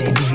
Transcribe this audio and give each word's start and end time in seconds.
DJ. 0.00 0.29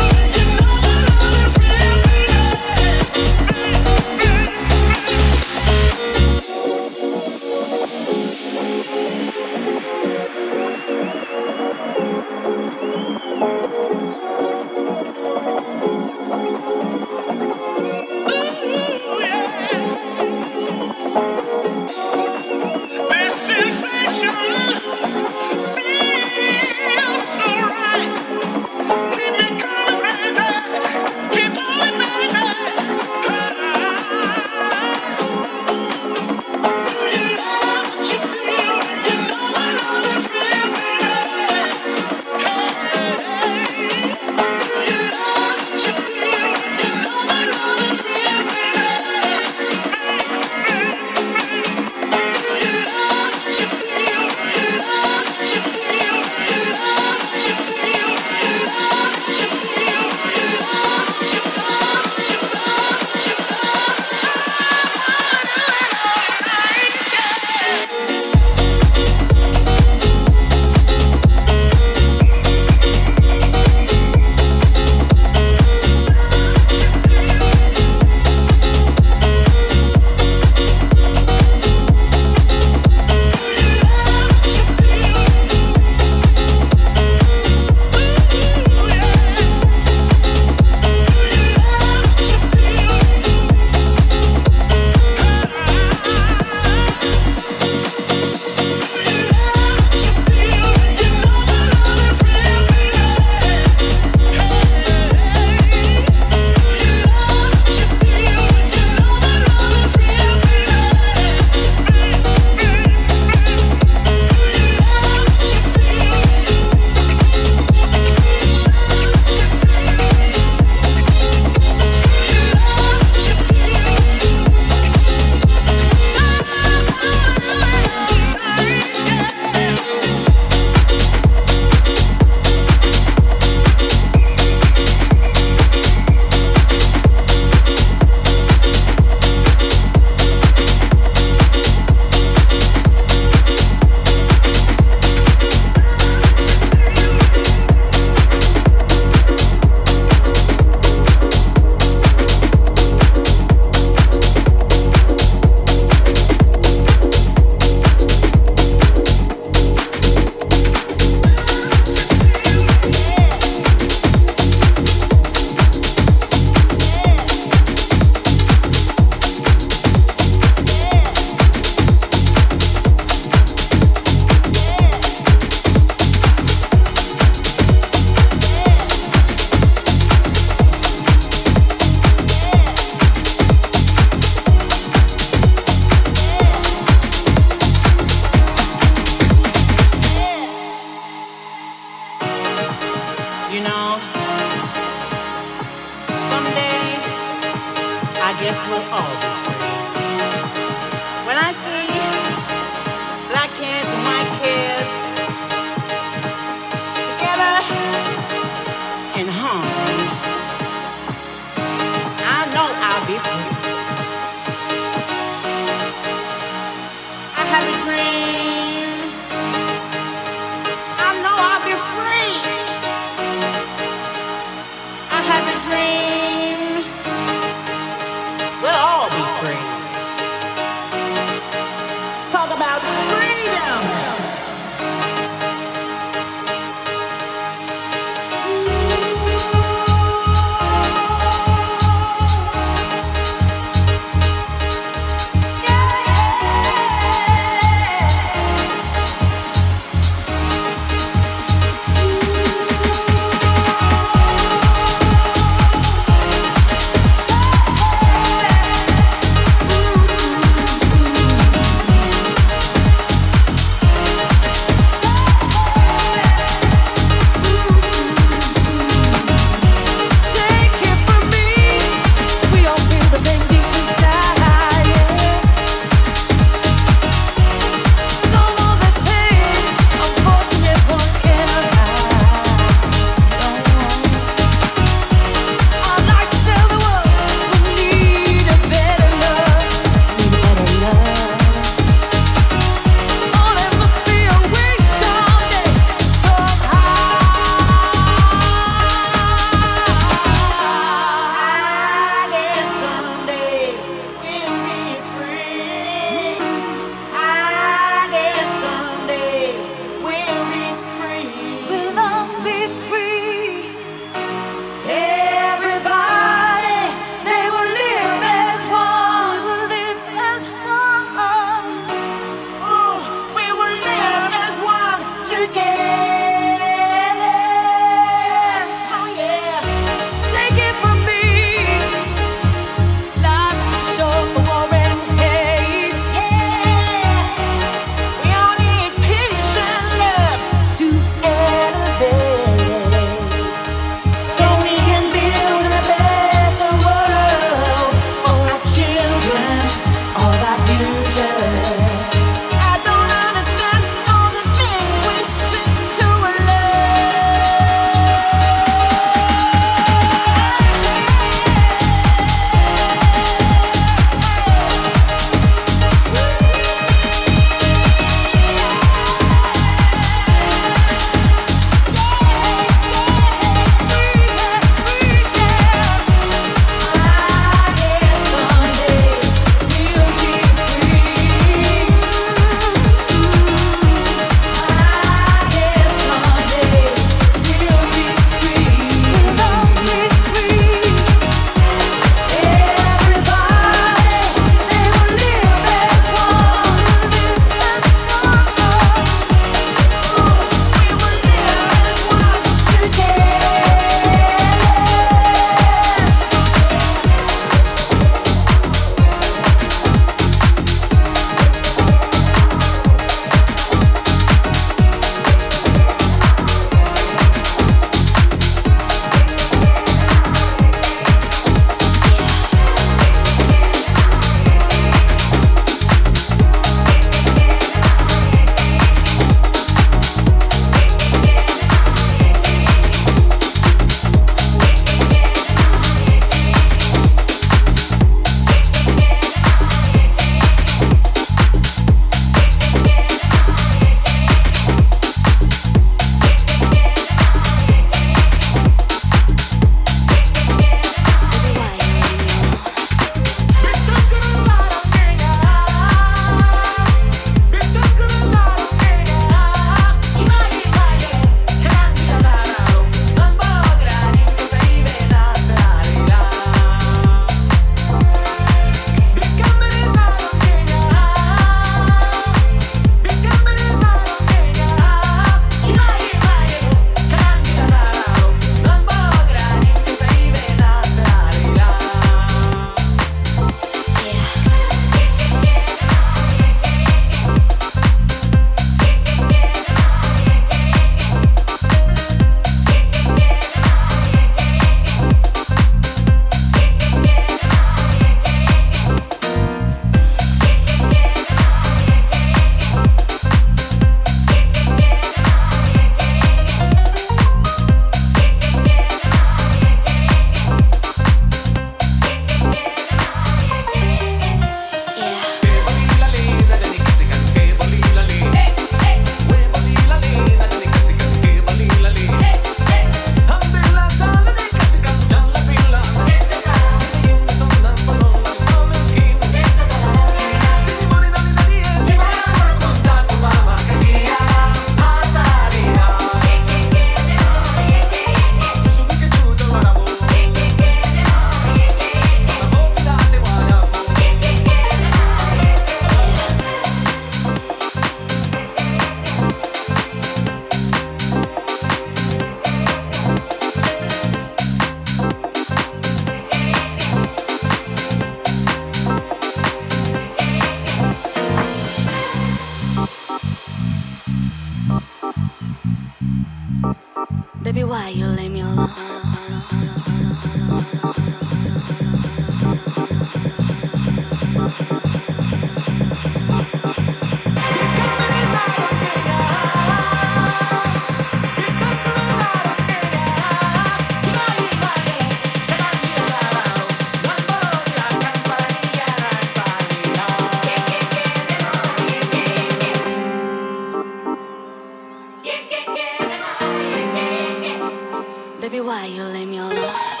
Baby, 598.51 598.65
why 598.65 598.85
you 598.87 599.01
leave 599.03 599.29
me 599.29 599.37
alone? 599.37 600.00